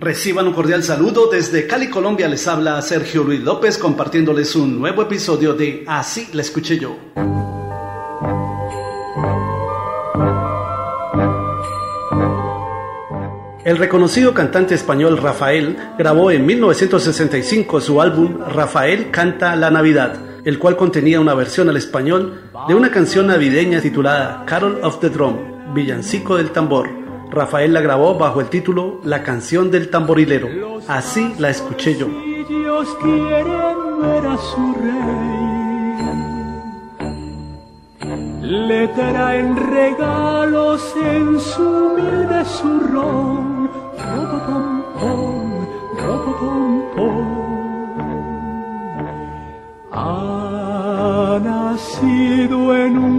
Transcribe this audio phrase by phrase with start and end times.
[0.00, 2.26] Reciban un cordial saludo desde Cali, Colombia.
[2.26, 6.96] Les habla Sergio Luis López compartiéndoles un nuevo episodio de Así la escuché yo.
[13.62, 20.58] El reconocido cantante español Rafael grabó en 1965 su álbum Rafael canta la Navidad, el
[20.58, 25.74] cual contenía una versión al español de una canción navideña titulada Carol of the Drum,
[25.74, 26.99] Villancico del Tambor
[27.30, 30.48] Rafael la grabó bajo el título La canción del tamborilero.
[30.88, 32.08] Así la escuché yo.
[33.00, 35.40] quieren ver a su rey.
[38.42, 43.70] Le traen regalos en su humilde zurrón.
[49.92, 53.09] Ha nacido en un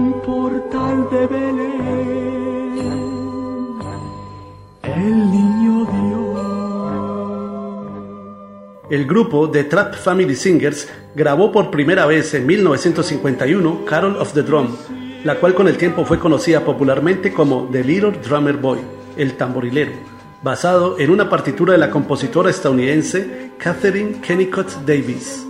[8.92, 14.44] El grupo The Trap Family Singers grabó por primera vez en 1951 Carol of the
[14.44, 14.68] Drum,
[15.24, 18.80] la cual con el tiempo fue conocida popularmente como The Little Drummer Boy,
[19.16, 19.94] el tamborilero,
[20.44, 25.46] basado en una partitura de la compositora estadounidense Catherine Kennicott Davis.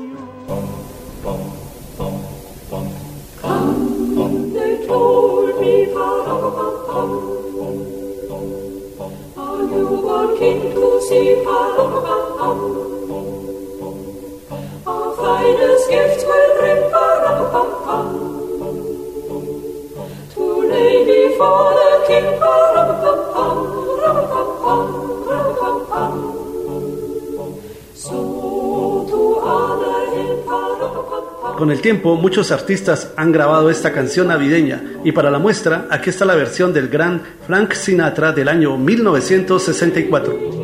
[31.58, 34.82] Con el tiempo, muchos artistas han grabado esta canción navideña.
[35.04, 40.61] Y para la muestra, aquí está la versión del gran Frank Sinatra del año 1964.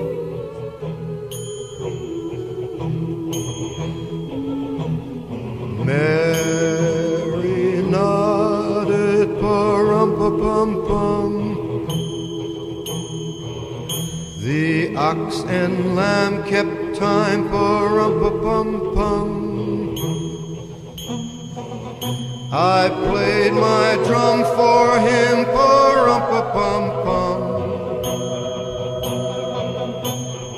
[14.47, 19.29] The ox and lamb kept time for rum pum pum.
[22.51, 26.23] I played my drum for him for rum
[26.55, 27.39] pum pum.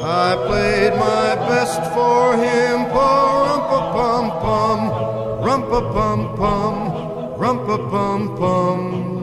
[0.01, 3.63] I played my best for him for rum
[3.94, 4.80] pum pum,
[5.46, 6.75] rum pum pum,
[7.38, 7.57] rum
[7.91, 9.19] pum pum.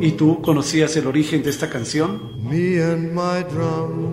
[0.00, 2.32] ¿Y tú conocías el origen de esta canción?
[2.42, 4.11] Me and my drum